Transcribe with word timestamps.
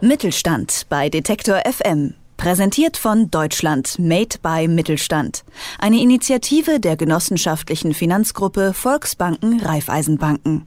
Mittelstand 0.00 0.86
bei 0.88 1.08
Detektor 1.08 1.60
FM. 1.64 2.14
Präsentiert 2.38 2.96
von 2.96 3.32
Deutschland 3.32 3.98
Made 3.98 4.36
by 4.40 4.68
Mittelstand. 4.68 5.44
Eine 5.80 6.00
Initiative 6.00 6.78
der 6.78 6.96
genossenschaftlichen 6.96 7.94
Finanzgruppe 7.94 8.74
Volksbanken 8.74 9.60
Raiffeisenbanken. 9.60 10.64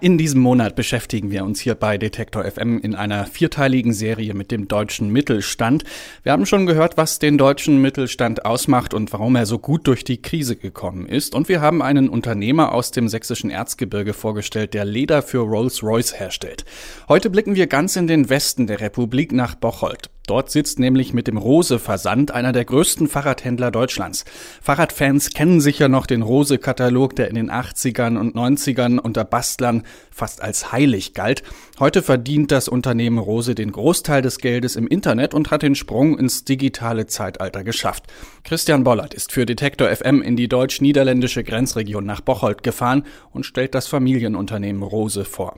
In 0.00 0.18
diesem 0.18 0.40
Monat 0.40 0.76
beschäftigen 0.76 1.32
wir 1.32 1.44
uns 1.44 1.58
hier 1.58 1.74
bei 1.74 1.98
Detektor 1.98 2.44
FM 2.44 2.78
in 2.78 2.94
einer 2.94 3.26
vierteiligen 3.26 3.92
Serie 3.92 4.34
mit 4.34 4.52
dem 4.52 4.68
deutschen 4.68 5.10
Mittelstand. 5.10 5.82
Wir 6.22 6.30
haben 6.30 6.46
schon 6.46 6.64
gehört, 6.64 6.96
was 6.96 7.18
den 7.18 7.38
deutschen 7.38 7.82
Mittelstand 7.82 8.44
ausmacht 8.44 8.94
und 8.94 9.12
warum 9.12 9.34
er 9.34 9.46
so 9.46 9.58
gut 9.58 9.88
durch 9.88 10.04
die 10.04 10.22
Krise 10.22 10.54
gekommen 10.54 11.06
ist. 11.06 11.34
Und 11.34 11.48
wir 11.48 11.60
haben 11.60 11.82
einen 11.82 12.08
Unternehmer 12.08 12.72
aus 12.72 12.92
dem 12.92 13.08
sächsischen 13.08 13.50
Erzgebirge 13.50 14.12
vorgestellt, 14.12 14.74
der 14.74 14.84
Leder 14.84 15.22
für 15.22 15.40
Rolls-Royce 15.40 16.20
herstellt. 16.20 16.64
Heute 17.08 17.30
blicken 17.30 17.56
wir 17.56 17.66
ganz 17.66 17.96
in 17.96 18.06
den 18.06 18.30
Westen 18.30 18.68
der 18.68 18.80
Republik 18.80 19.32
nach 19.32 19.56
Bocholt. 19.56 20.09
Dort 20.26 20.50
sitzt 20.50 20.78
nämlich 20.78 21.12
mit 21.12 21.26
dem 21.26 21.36
Rose-Versand 21.36 22.30
einer 22.30 22.52
der 22.52 22.64
größten 22.64 23.08
Fahrradhändler 23.08 23.70
Deutschlands. 23.70 24.24
Fahrradfans 24.62 25.30
kennen 25.30 25.60
sicher 25.60 25.88
noch 25.88 26.06
den 26.06 26.22
Rose-Katalog, 26.22 27.16
der 27.16 27.28
in 27.28 27.34
den 27.34 27.50
80ern 27.50 28.16
und 28.16 28.36
90ern 28.36 28.98
unter 28.98 29.24
Bastlern 29.24 29.82
fast 30.10 30.40
als 30.40 30.70
heilig 30.70 31.14
galt. 31.14 31.42
Heute 31.80 32.02
verdient 32.02 32.52
das 32.52 32.68
Unternehmen 32.68 33.18
Rose 33.18 33.54
den 33.54 33.72
Großteil 33.72 34.22
des 34.22 34.38
Geldes 34.38 34.76
im 34.76 34.86
Internet 34.86 35.34
und 35.34 35.50
hat 35.50 35.62
den 35.62 35.74
Sprung 35.74 36.18
ins 36.18 36.44
digitale 36.44 37.06
Zeitalter 37.06 37.64
geschafft. 37.64 38.04
Christian 38.44 38.84
Bollert 38.84 39.14
ist 39.14 39.32
für 39.32 39.46
Detektor 39.46 39.88
FM 39.88 40.22
in 40.22 40.36
die 40.36 40.48
deutsch-niederländische 40.48 41.42
Grenzregion 41.42 42.06
nach 42.06 42.20
Bocholt 42.20 42.62
gefahren 42.62 43.04
und 43.32 43.46
stellt 43.46 43.74
das 43.74 43.88
Familienunternehmen 43.88 44.82
Rose 44.82 45.24
vor. 45.24 45.56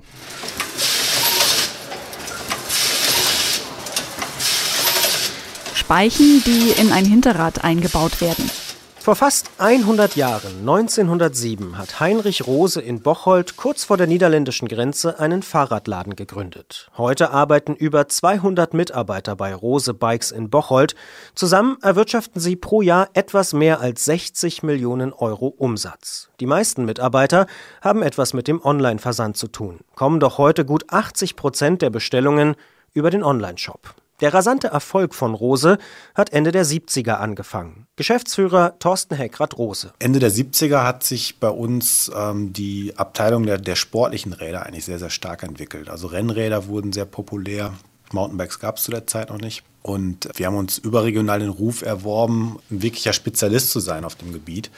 Speichen, 5.93 6.43
die 6.47 6.71
in 6.81 6.91
ein 6.91 7.05
Hinterrad 7.05 7.65
eingebaut 7.65 8.23
werden. 8.23 8.51
Vor 8.99 9.15
fast 9.15 9.51
100 9.59 10.17
Jahren, 10.17 10.61
1907, 10.61 11.77
hat 11.77 12.01
Heinrich 12.01 12.47
Rose 12.47 12.81
in 12.81 13.03
Bocholt 13.03 13.59
kurz 13.59 13.85
vor 13.85 13.99
der 13.99 14.07
niederländischen 14.07 14.69
Grenze 14.69 15.21
einen 15.21 15.43
Fahrradladen 15.43 16.17
gegründet. 16.17 16.91
Heute 16.97 17.31
arbeiten 17.31 17.75
über 17.75 18.09
200 18.09 18.73
Mitarbeiter 18.73 19.37
bei 19.37 19.55
Rose 19.55 19.93
Bikes 19.93 20.31
in 20.31 20.49
Bocholt. 20.49 20.95
Zusammen 21.35 21.77
erwirtschaften 21.83 22.41
sie 22.41 22.57
pro 22.57 22.81
Jahr 22.81 23.11
etwas 23.13 23.53
mehr 23.53 23.81
als 23.81 24.07
60 24.07 24.63
Millionen 24.63 25.13
Euro 25.13 25.49
Umsatz. 25.49 26.31
Die 26.41 26.47
meisten 26.47 26.87
Mitarbeiter 26.87 27.47
haben 27.83 28.01
etwas 28.03 28.33
mit 28.33 28.49
dem 28.49 28.65
Online-Versand 28.65 29.37
zu 29.37 29.47
tun, 29.47 29.81
kommen 29.95 30.21
doch 30.21 30.39
heute 30.39 30.65
gut 30.65 30.85
80 30.89 31.37
Prozent 31.37 31.83
der 31.83 31.91
Bestellungen 31.91 32.57
über 32.95 33.11
den 33.11 33.23
Online-Shop. 33.23 33.95
Der 34.23 34.33
rasante 34.33 34.69
Erfolg 34.69 35.17
von 35.17 35.35
Rose 35.35 35.79
hat 36.15 36.33
Ende 36.33 36.53
der 36.53 36.65
70er 36.65 37.15
angefangen. 37.15 37.89
Geschäftsführer 37.97 38.79
Thorsten 38.79 39.17
Heckrad 39.17 39.59
Rose. 39.59 39.93
Ende 39.99 40.21
der 40.21 40.31
70er 40.31 40.85
hat 40.85 41.03
sich 41.03 41.41
bei 41.41 41.49
uns 41.49 42.09
ähm, 42.15 42.53
die 42.53 42.93
Abteilung 42.97 43.47
der, 43.47 43.59
der 43.59 43.75
sportlichen 43.75 44.33
Räder 44.33 44.65
eigentlich 44.65 44.85
sehr, 44.85 45.01
sehr 45.01 45.11
stark 45.11 45.43
entwickelt. 45.43 45.89
Also 45.91 46.07
Rennräder 46.07 46.69
wurden 46.69 46.93
sehr 46.93 47.05
populär. 47.05 47.75
Mountainbikes 48.13 48.61
gab 48.61 48.77
es 48.77 48.85
zu 48.85 48.93
der 48.93 49.09
Zeit 49.09 49.31
noch 49.31 49.41
nicht. 49.41 49.65
Und 49.83 50.29
wir 50.37 50.47
haben 50.47 50.57
uns 50.57 50.79
überregional 50.79 51.41
den 51.41 51.49
Ruf 51.49 51.83
erworben, 51.83 52.61
ein 52.71 52.81
wirklicher 52.81 53.15
Spezialist 53.15 53.73
zu 53.73 53.81
sein 53.81 54.05
auf 54.05 54.15
dem 54.15 54.33
Gebiet. 54.33 54.71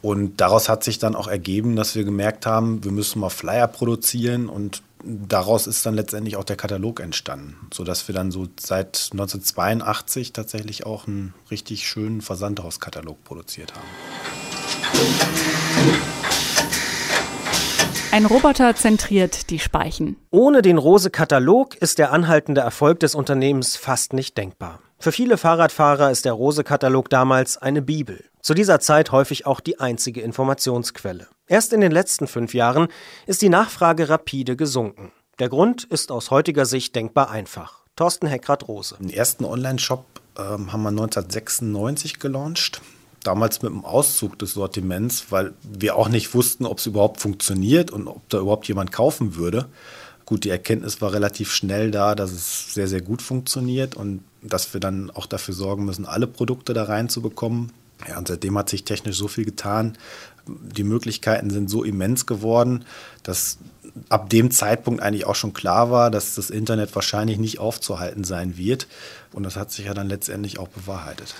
Und 0.00 0.40
daraus 0.40 0.70
hat 0.70 0.82
sich 0.82 0.98
dann 0.98 1.14
auch 1.14 1.28
ergeben, 1.28 1.76
dass 1.76 1.94
wir 1.94 2.04
gemerkt 2.04 2.46
haben, 2.46 2.82
wir 2.82 2.90
müssen 2.90 3.20
mal 3.20 3.28
Flyer 3.28 3.68
produzieren 3.68 4.48
und 4.48 4.82
daraus 5.04 5.66
ist 5.66 5.84
dann 5.84 5.94
letztendlich 5.94 6.36
auch 6.36 6.44
der 6.44 6.56
Katalog 6.56 7.00
entstanden, 7.00 7.56
sodass 7.72 8.08
wir 8.08 8.14
dann 8.14 8.30
so 8.30 8.48
seit 8.58 9.10
1982 9.12 10.32
tatsächlich 10.32 10.86
auch 10.86 11.06
einen 11.06 11.34
richtig 11.50 11.86
schönen 11.86 12.20
Versandhauskatalog 12.20 13.22
produziert 13.24 13.72
haben. 13.74 13.86
Ein 18.12 18.26
Roboter 18.26 18.76
zentriert 18.76 19.48
die 19.48 19.58
Speichen. 19.58 20.16
Ohne 20.30 20.60
den 20.60 20.76
Rose-Katalog 20.76 21.76
ist 21.76 21.98
der 21.98 22.12
anhaltende 22.12 22.60
Erfolg 22.60 23.00
des 23.00 23.14
Unternehmens 23.14 23.76
fast 23.76 24.12
nicht 24.12 24.36
denkbar. 24.36 24.80
Für 25.02 25.10
viele 25.10 25.36
Fahrradfahrer 25.36 26.12
ist 26.12 26.26
der 26.26 26.32
Rose-Katalog 26.32 27.10
damals 27.10 27.58
eine 27.58 27.82
Bibel. 27.82 28.22
Zu 28.40 28.54
dieser 28.54 28.78
Zeit 28.78 29.10
häufig 29.10 29.46
auch 29.46 29.58
die 29.58 29.80
einzige 29.80 30.20
Informationsquelle. 30.20 31.26
Erst 31.48 31.72
in 31.72 31.80
den 31.80 31.90
letzten 31.90 32.28
fünf 32.28 32.54
Jahren 32.54 32.86
ist 33.26 33.42
die 33.42 33.48
Nachfrage 33.48 34.08
rapide 34.08 34.54
gesunken. 34.54 35.10
Der 35.40 35.48
Grund 35.48 35.82
ist 35.82 36.12
aus 36.12 36.30
heutiger 36.30 36.66
Sicht 36.66 36.94
denkbar 36.94 37.32
einfach. 37.32 37.80
Thorsten 37.96 38.28
Heckrad-Rose. 38.28 38.94
Den 39.00 39.10
ersten 39.10 39.44
Online-Shop 39.44 40.04
ähm, 40.38 40.72
haben 40.72 40.82
wir 40.84 40.90
1996 40.90 42.20
gelauncht. 42.20 42.80
Damals 43.24 43.60
mit 43.60 43.72
dem 43.72 43.84
Auszug 43.84 44.38
des 44.38 44.54
Sortiments, 44.54 45.26
weil 45.30 45.52
wir 45.64 45.96
auch 45.96 46.10
nicht 46.10 46.32
wussten, 46.32 46.64
ob 46.64 46.78
es 46.78 46.86
überhaupt 46.86 47.20
funktioniert 47.20 47.90
und 47.90 48.06
ob 48.06 48.28
da 48.28 48.38
überhaupt 48.38 48.68
jemand 48.68 48.92
kaufen 48.92 49.34
würde. 49.34 49.66
Gut, 50.32 50.44
die 50.44 50.48
Erkenntnis 50.48 51.02
war 51.02 51.12
relativ 51.12 51.52
schnell 51.52 51.90
da, 51.90 52.14
dass 52.14 52.32
es 52.32 52.72
sehr, 52.72 52.88
sehr 52.88 53.02
gut 53.02 53.20
funktioniert 53.20 53.96
und 53.96 54.24
dass 54.40 54.72
wir 54.72 54.80
dann 54.80 55.10
auch 55.10 55.26
dafür 55.26 55.52
sorgen 55.52 55.84
müssen, 55.84 56.06
alle 56.06 56.26
Produkte 56.26 56.72
da 56.72 56.84
reinzubekommen. 56.84 57.70
Ja, 58.08 58.16
und 58.16 58.28
seitdem 58.28 58.56
hat 58.56 58.70
sich 58.70 58.84
technisch 58.84 59.18
so 59.18 59.28
viel 59.28 59.44
getan. 59.44 59.98
Die 60.46 60.84
Möglichkeiten 60.84 61.50
sind 61.50 61.68
so 61.68 61.84
immens 61.84 62.24
geworden, 62.24 62.86
dass 63.22 63.58
ab 64.08 64.30
dem 64.30 64.50
Zeitpunkt 64.50 65.02
eigentlich 65.02 65.26
auch 65.26 65.34
schon 65.34 65.52
klar 65.52 65.90
war, 65.90 66.10
dass 66.10 66.34
das 66.36 66.48
Internet 66.48 66.94
wahrscheinlich 66.94 67.36
nicht 67.36 67.58
aufzuhalten 67.58 68.24
sein 68.24 68.56
wird. 68.56 68.86
Und 69.34 69.42
das 69.42 69.56
hat 69.56 69.70
sich 69.70 69.84
ja 69.84 69.92
dann 69.92 70.08
letztendlich 70.08 70.58
auch 70.58 70.68
bewahrheitet. 70.68 71.34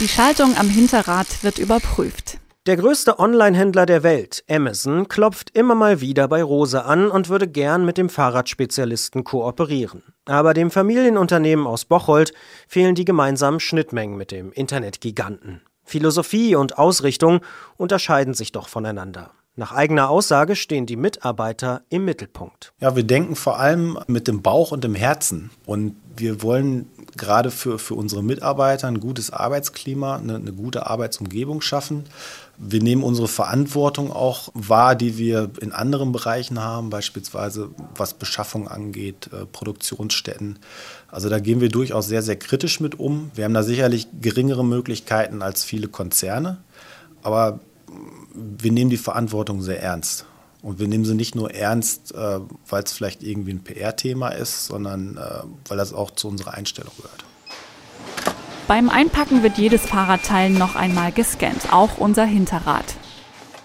Die 0.00 0.08
Schaltung 0.08 0.56
am 0.56 0.68
Hinterrad 0.68 1.44
wird 1.44 1.60
überprüft. 1.60 2.38
Der 2.66 2.76
größte 2.76 3.18
Online-Händler 3.18 3.86
der 3.86 4.02
Welt, 4.02 4.44
Amazon, 4.46 5.08
klopft 5.08 5.48
immer 5.56 5.74
mal 5.74 6.02
wieder 6.02 6.28
bei 6.28 6.42
Rose 6.42 6.84
an 6.84 7.10
und 7.10 7.30
würde 7.30 7.48
gern 7.48 7.86
mit 7.86 7.96
dem 7.96 8.10
Fahrradspezialisten 8.10 9.24
kooperieren. 9.24 10.02
Aber 10.26 10.52
dem 10.52 10.70
Familienunternehmen 10.70 11.66
aus 11.66 11.86
Bocholt 11.86 12.34
fehlen 12.68 12.94
die 12.94 13.06
gemeinsamen 13.06 13.60
Schnittmengen 13.60 14.18
mit 14.18 14.30
dem 14.30 14.52
Internetgiganten. 14.52 15.62
Philosophie 15.84 16.54
und 16.54 16.76
Ausrichtung 16.76 17.40
unterscheiden 17.78 18.34
sich 18.34 18.52
doch 18.52 18.68
voneinander. 18.68 19.30
Nach 19.56 19.72
eigener 19.72 20.08
Aussage 20.08 20.54
stehen 20.54 20.86
die 20.86 20.96
Mitarbeiter 20.96 21.82
im 21.88 22.04
Mittelpunkt. 22.04 22.72
Ja, 22.80 22.94
wir 22.94 23.02
denken 23.02 23.36
vor 23.36 23.58
allem 23.58 23.98
mit 24.06 24.28
dem 24.28 24.42
Bauch 24.42 24.70
und 24.70 24.84
dem 24.84 24.94
Herzen. 24.94 25.50
Und 25.66 25.96
wir 26.16 26.42
wollen 26.42 26.88
gerade 27.16 27.50
für, 27.50 27.78
für 27.78 27.94
unsere 27.94 28.22
Mitarbeiter 28.22 28.86
ein 28.86 29.00
gutes 29.00 29.30
Arbeitsklima, 29.30 30.16
eine, 30.16 30.36
eine 30.36 30.52
gute 30.52 30.86
Arbeitsumgebung 30.86 31.60
schaffen. 31.60 32.04
Wir 32.62 32.82
nehmen 32.82 33.02
unsere 33.02 33.26
Verantwortung 33.26 34.12
auch 34.12 34.50
wahr, 34.52 34.94
die 34.94 35.16
wir 35.16 35.50
in 35.62 35.72
anderen 35.72 36.12
Bereichen 36.12 36.60
haben, 36.60 36.90
beispielsweise 36.90 37.70
was 37.96 38.12
Beschaffung 38.12 38.68
angeht, 38.68 39.30
äh, 39.32 39.46
Produktionsstätten. 39.46 40.58
Also 41.08 41.30
da 41.30 41.38
gehen 41.38 41.62
wir 41.62 41.70
durchaus 41.70 42.06
sehr, 42.06 42.20
sehr 42.20 42.36
kritisch 42.36 42.78
mit 42.78 43.00
um. 43.00 43.30
Wir 43.34 43.46
haben 43.46 43.54
da 43.54 43.62
sicherlich 43.62 44.08
geringere 44.20 44.62
Möglichkeiten 44.62 45.40
als 45.40 45.64
viele 45.64 45.88
Konzerne, 45.88 46.58
aber 47.22 47.60
wir 48.34 48.72
nehmen 48.72 48.90
die 48.90 48.98
Verantwortung 48.98 49.62
sehr 49.62 49.82
ernst. 49.82 50.26
Und 50.60 50.78
wir 50.78 50.86
nehmen 50.86 51.06
sie 51.06 51.14
nicht 51.14 51.34
nur 51.34 51.54
ernst, 51.54 52.14
äh, 52.14 52.40
weil 52.68 52.82
es 52.82 52.92
vielleicht 52.92 53.22
irgendwie 53.22 53.52
ein 53.52 53.64
PR-Thema 53.64 54.28
ist, 54.28 54.66
sondern 54.66 55.16
äh, 55.16 55.44
weil 55.66 55.78
das 55.78 55.94
auch 55.94 56.10
zu 56.10 56.28
unserer 56.28 56.52
Einstellung 56.52 56.92
gehört. 56.98 57.24
Beim 58.70 58.88
Einpacken 58.88 59.42
wird 59.42 59.58
jedes 59.58 59.84
Fahrradteil 59.84 60.48
noch 60.48 60.76
einmal 60.76 61.10
gescannt, 61.10 61.72
auch 61.72 61.98
unser 61.98 62.24
Hinterrad. 62.24 62.84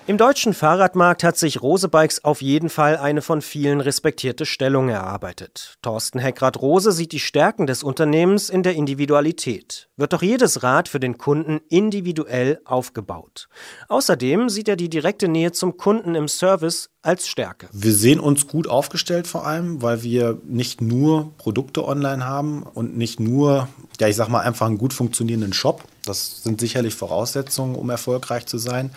Im 0.08 0.18
deutschen 0.18 0.54
Fahrradmarkt 0.54 1.24
hat 1.24 1.36
sich 1.36 1.64
Rose 1.64 1.90
Bikes 1.90 2.24
auf 2.24 2.42
jeden 2.42 2.70
Fall 2.70 2.98
eine 2.98 3.24
von 3.24 3.42
vielen 3.42 3.82
respektierte 3.82 4.46
Stellung 4.46 4.90
erarbeitet. 4.90 5.78
Thorsten 5.82 6.20
Heckrad 6.20 6.62
Rose 6.62 6.92
sieht 6.92 7.12
die 7.12 7.20
Stärken 7.20 7.66
des 7.66 7.82
Unternehmens 7.82 8.50
in 8.50 8.62
der 8.62 8.76
Individualität. 8.76 9.90
Wird 9.98 10.14
doch 10.14 10.22
jedes 10.22 10.62
Rad 10.62 10.90
für 10.90 11.00
den 11.00 11.18
Kunden 11.18 11.60
individuell 11.70 12.62
aufgebaut. 12.66 13.48
Außerdem 13.88 14.50
sieht 14.50 14.68
er 14.68 14.76
die 14.76 14.90
direkte 14.90 15.28
Nähe 15.28 15.54
zum 15.54 15.78
Kunden 15.78 16.14
im 16.14 16.28
Service 16.28 16.92
als 17.02 17.28
Stärke. 17.28 17.68
Wir 17.72 17.94
sehen 17.94 18.20
uns 18.20 18.48
gut 18.48 18.68
aufgestellt 18.68 19.26
vor 19.26 19.48
allem, 19.48 19.82
weil 19.82 20.04
wir 20.04 20.40
nicht 20.46 20.82
nur 20.82 21.34
Produkte 21.38 21.88
online 21.88 22.26
haben 22.26 22.62
und 22.62 22.96
nicht 22.96 23.20
nur, 23.20 23.70
ja, 24.00 24.08
ich 24.08 24.16
sag 24.16 24.30
mal, 24.30 24.42
einfach 24.42 24.68
einen 24.68 24.78
gut 24.78 24.94
funktionierenden 24.94 25.54
Shop. 25.54 25.84
Das 26.06 26.44
sind 26.44 26.60
sicherlich 26.60 26.96
Voraussetzungen, 26.96 27.76
um 27.76 27.90
erfolgreich 27.90 28.46
zu 28.46 28.58
sein. 28.58 28.92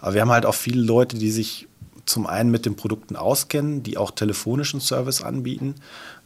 Aber 0.00 0.14
wir 0.14 0.20
haben 0.20 0.30
halt 0.30 0.46
auch 0.46 0.54
viele 0.54 0.82
Leute, 0.82 1.18
die 1.18 1.30
sich 1.30 1.68
zum 2.06 2.26
einen 2.26 2.50
mit 2.50 2.66
den 2.66 2.76
Produkten 2.76 3.16
auskennen, 3.16 3.82
die 3.82 3.96
auch 3.96 4.10
telefonischen 4.10 4.80
Service 4.80 5.22
anbieten. 5.22 5.76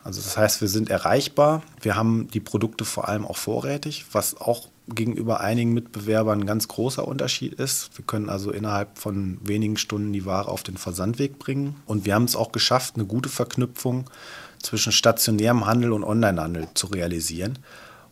Also 0.03 0.21
das 0.21 0.37
heißt, 0.37 0.61
wir 0.61 0.69
sind 0.69 0.91
erreichbar. 0.91 1.63
Wir 1.81 1.97
haben 1.97 2.29
die 2.29 2.41
Produkte 2.41 2.85
vor 2.85 3.09
allem 3.09 3.25
auch 3.25 3.37
vorrätig, 3.37 4.07
was 4.13 4.41
auch 4.41 4.69
gegenüber 4.89 5.41
einigen 5.41 5.75
Mitbewerbern 5.75 6.41
ein 6.41 6.47
ganz 6.47 6.67
großer 6.67 7.07
Unterschied 7.07 7.55
ist. 7.55 7.91
Wir 7.97 8.05
können 8.05 8.31
also 8.31 8.51
innerhalb 8.51 8.99
von 8.99 9.39
wenigen 9.43 9.77
Stunden 9.77 10.13
die 10.13 10.25
Ware 10.25 10.49
auf 10.49 10.63
den 10.63 10.79
Versandweg 10.79 11.39
bringen. 11.39 11.77
Und 11.87 12.07
wir 12.07 12.15
haben 12.15 12.25
es 12.25 12.37
auch 12.37 12.53
geschafft, 12.53 12.95
eine 12.97 13.05
gute 13.05 13.29
Verknüpfung 13.29 14.09
zwischen 14.63 14.93
stationärem 14.93 15.67
Handel 15.67 15.93
und 15.93 16.05
Onlinehandel 16.05 16.69
zu 16.75 16.87
realisieren. 16.89 17.59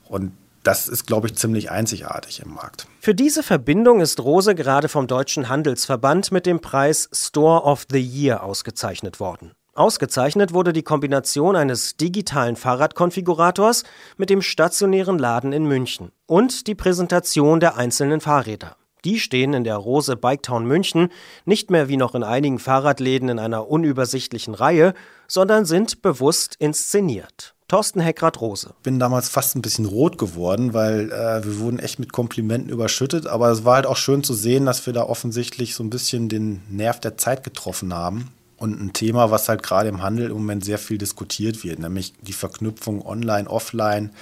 Und 0.08 0.32
das 0.62 0.88
ist, 0.88 1.06
glaube 1.06 1.28
ich, 1.28 1.36
ziemlich 1.36 1.70
einzigartig 1.70 2.42
im 2.44 2.54
Markt. 2.54 2.88
Für 3.00 3.14
diese 3.14 3.44
Verbindung 3.44 4.00
ist 4.00 4.18
Rose 4.20 4.54
gerade 4.54 4.88
vom 4.88 5.06
Deutschen 5.06 5.48
Handelsverband 5.48 6.32
mit 6.32 6.44
dem 6.44 6.60
Preis 6.60 7.08
Store 7.12 7.62
of 7.62 7.86
the 7.88 8.00
Year 8.00 8.42
ausgezeichnet 8.42 9.20
worden. 9.20 9.52
Ausgezeichnet 9.74 10.54
wurde 10.54 10.72
die 10.72 10.82
Kombination 10.82 11.54
eines 11.54 11.96
digitalen 11.98 12.56
Fahrradkonfigurators 12.56 13.84
mit 14.16 14.30
dem 14.30 14.40
stationären 14.40 15.18
Laden 15.18 15.52
in 15.52 15.66
München 15.66 16.12
und 16.26 16.66
die 16.66 16.74
Präsentation 16.74 17.60
der 17.60 17.76
einzelnen 17.76 18.20
Fahrräder. 18.20 18.76
Die 19.04 19.20
stehen 19.20 19.52
in 19.52 19.64
der 19.64 19.76
Rose 19.76 20.16
Biketown 20.16 20.66
München 20.66 21.10
nicht 21.44 21.70
mehr 21.70 21.88
wie 21.88 21.96
noch 21.96 22.14
in 22.14 22.24
einigen 22.24 22.58
Fahrradläden 22.58 23.28
in 23.28 23.38
einer 23.38 23.68
unübersichtlichen 23.68 24.54
Reihe, 24.54 24.94
sondern 25.28 25.64
sind 25.64 26.02
bewusst 26.02 26.56
inszeniert. 26.58 27.55
Thorsten 27.68 27.98
Heckrad-Rose. 27.98 28.74
Bin 28.84 29.00
damals 29.00 29.28
fast 29.28 29.56
ein 29.56 29.62
bisschen 29.62 29.86
rot 29.86 30.18
geworden, 30.18 30.72
weil 30.72 31.10
äh, 31.10 31.44
wir 31.44 31.58
wurden 31.58 31.80
echt 31.80 31.98
mit 31.98 32.12
Komplimenten 32.12 32.70
überschüttet. 32.70 33.26
Aber 33.26 33.50
es 33.50 33.64
war 33.64 33.74
halt 33.76 33.86
auch 33.86 33.96
schön 33.96 34.22
zu 34.22 34.34
sehen, 34.34 34.66
dass 34.66 34.86
wir 34.86 34.92
da 34.92 35.02
offensichtlich 35.02 35.74
so 35.74 35.82
ein 35.82 35.90
bisschen 35.90 36.28
den 36.28 36.62
Nerv 36.70 37.00
der 37.00 37.18
Zeit 37.18 37.42
getroffen 37.42 37.92
haben. 37.92 38.30
Und 38.56 38.80
ein 38.80 38.92
Thema, 38.92 39.32
was 39.32 39.48
halt 39.48 39.64
gerade 39.64 39.88
im 39.88 40.00
Handel 40.00 40.30
im 40.30 40.34
Moment 40.34 40.64
sehr 40.64 40.78
viel 40.78 40.96
diskutiert 40.96 41.64
wird, 41.64 41.80
nämlich 41.80 42.14
die 42.22 42.32
Verknüpfung 42.32 43.04
online, 43.04 43.50
offline, 43.50 44.12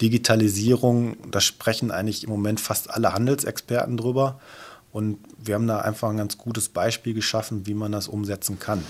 Digitalisierung. 0.00 1.16
Da 1.30 1.40
sprechen 1.40 1.90
eigentlich 1.90 2.22
im 2.22 2.30
Moment 2.30 2.60
fast 2.60 2.88
alle 2.88 3.12
Handelsexperten 3.12 3.96
drüber. 3.96 4.38
Und 4.92 5.18
wir 5.42 5.56
haben 5.56 5.66
da 5.66 5.80
einfach 5.80 6.08
ein 6.08 6.16
ganz 6.16 6.38
gutes 6.38 6.68
Beispiel 6.68 7.14
geschaffen, 7.14 7.66
wie 7.66 7.74
man 7.74 7.90
das 7.90 8.06
umsetzen 8.06 8.60
kann. 8.60 8.84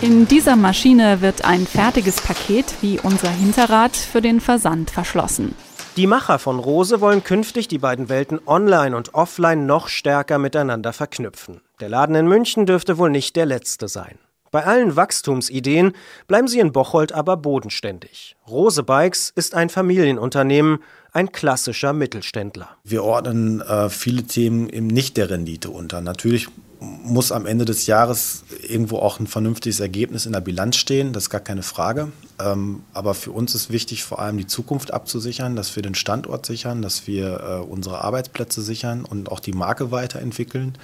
In 0.00 0.28
dieser 0.28 0.54
Maschine 0.54 1.22
wird 1.22 1.44
ein 1.44 1.66
fertiges 1.66 2.20
Paket 2.20 2.66
wie 2.82 3.00
unser 3.00 3.30
Hinterrad 3.30 3.96
für 3.96 4.20
den 4.20 4.40
Versand 4.40 4.92
verschlossen. 4.92 5.56
Die 5.96 6.06
Macher 6.06 6.38
von 6.38 6.60
Rose 6.60 7.00
wollen 7.00 7.24
künftig 7.24 7.66
die 7.66 7.78
beiden 7.78 8.08
Welten 8.08 8.38
online 8.46 8.96
und 8.96 9.14
offline 9.14 9.66
noch 9.66 9.88
stärker 9.88 10.38
miteinander 10.38 10.92
verknüpfen. 10.92 11.62
Der 11.80 11.88
Laden 11.88 12.14
in 12.14 12.28
München 12.28 12.64
dürfte 12.64 12.96
wohl 12.96 13.10
nicht 13.10 13.34
der 13.34 13.46
letzte 13.46 13.88
sein. 13.88 14.20
Bei 14.52 14.64
allen 14.64 14.94
Wachstumsideen 14.94 15.92
bleiben 16.28 16.46
sie 16.46 16.60
in 16.60 16.70
Bocholt 16.70 17.10
aber 17.10 17.36
bodenständig. 17.36 18.36
Rose 18.48 18.84
Bikes 18.84 19.32
ist 19.34 19.56
ein 19.56 19.68
Familienunternehmen, 19.68 20.78
ein 21.12 21.32
klassischer 21.32 21.92
Mittelständler. 21.92 22.68
Wir 22.84 23.02
ordnen 23.02 23.62
äh, 23.62 23.90
viele 23.90 24.22
Themen 24.22 24.68
eben 24.68 24.86
nicht 24.86 25.16
der 25.16 25.28
Rendite 25.28 25.70
unter. 25.70 26.00
Natürlich 26.00 26.48
muss 26.80 27.32
am 27.32 27.46
Ende 27.46 27.64
des 27.64 27.86
Jahres 27.86 28.44
irgendwo 28.68 28.98
auch 28.98 29.20
ein 29.20 29.26
vernünftiges 29.26 29.80
Ergebnis 29.80 30.26
in 30.26 30.32
der 30.32 30.40
Bilanz 30.40 30.76
stehen, 30.76 31.12
das 31.12 31.24
ist 31.24 31.30
gar 31.30 31.40
keine 31.40 31.62
Frage. 31.62 32.12
Ähm, 32.40 32.82
aber 32.92 33.14
für 33.14 33.32
uns 33.32 33.54
ist 33.54 33.70
wichtig, 33.70 34.04
vor 34.04 34.20
allem 34.20 34.36
die 34.36 34.46
Zukunft 34.46 34.92
abzusichern, 34.92 35.56
dass 35.56 35.74
wir 35.76 35.82
den 35.82 35.94
Standort 35.94 36.46
sichern, 36.46 36.82
dass 36.82 37.06
wir 37.06 37.40
äh, 37.40 37.64
unsere 37.64 38.02
Arbeitsplätze 38.02 38.62
sichern 38.62 39.04
und 39.04 39.30
auch 39.30 39.40
die 39.40 39.52
Marke 39.52 39.90
weiterentwickeln. 39.90 40.76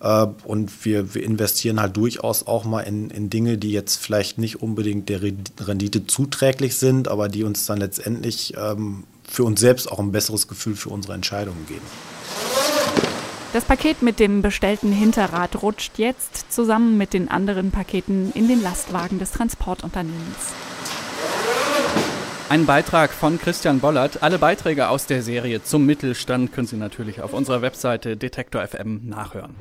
Äh, 0.00 0.26
und 0.44 0.84
wir, 0.84 1.14
wir 1.14 1.22
investieren 1.22 1.80
halt 1.80 1.96
durchaus 1.96 2.46
auch 2.46 2.64
mal 2.64 2.80
in, 2.80 3.10
in 3.10 3.30
Dinge, 3.30 3.58
die 3.58 3.72
jetzt 3.72 3.96
vielleicht 3.96 4.38
nicht 4.38 4.62
unbedingt 4.62 5.08
der 5.08 5.22
Rendite 5.22 6.06
zuträglich 6.06 6.76
sind, 6.76 7.08
aber 7.08 7.28
die 7.28 7.44
uns 7.44 7.66
dann 7.66 7.78
letztendlich 7.78 8.54
ähm, 8.56 9.04
für 9.24 9.44
uns 9.44 9.60
selbst 9.60 9.90
auch 9.90 9.98
ein 9.98 10.12
besseres 10.12 10.48
Gefühl 10.48 10.76
für 10.76 10.90
unsere 10.90 11.14
Entscheidungen 11.14 11.66
geben. 11.66 11.86
Das 13.52 13.64
Paket 13.64 14.00
mit 14.00 14.18
dem 14.18 14.40
bestellten 14.40 14.92
Hinterrad 14.92 15.62
rutscht 15.62 15.98
jetzt 15.98 16.50
zusammen 16.50 16.96
mit 16.96 17.12
den 17.12 17.30
anderen 17.30 17.70
Paketen 17.70 18.32
in 18.32 18.48
den 18.48 18.62
Lastwagen 18.62 19.18
des 19.18 19.32
Transportunternehmens. 19.32 20.54
Ein 22.48 22.64
Beitrag 22.64 23.12
von 23.12 23.38
Christian 23.38 23.80
Bollert. 23.80 24.22
Alle 24.22 24.38
Beiträge 24.38 24.88
aus 24.88 25.04
der 25.04 25.22
Serie 25.22 25.62
zum 25.62 25.84
Mittelstand 25.84 26.52
können 26.52 26.66
Sie 26.66 26.76
natürlich 26.76 27.20
auf 27.20 27.34
unserer 27.34 27.60
Webseite 27.60 28.16
Detektor 28.16 28.66
FM 28.66 29.02
nachhören. 29.04 29.54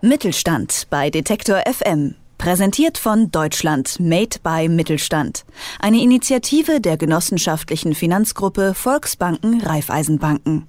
Mittelstand 0.00 0.88
bei 0.90 1.10
Detektor 1.10 1.62
FM. 1.66 2.16
Präsentiert 2.38 2.98
von 2.98 3.30
Deutschland 3.30 4.00
Made 4.00 4.38
by 4.42 4.68
Mittelstand. 4.68 5.44
Eine 5.80 6.00
Initiative 6.00 6.80
der 6.80 6.96
genossenschaftlichen 6.96 7.94
Finanzgruppe 7.94 8.74
Volksbanken 8.74 9.60
Raiffeisenbanken. 9.60 10.66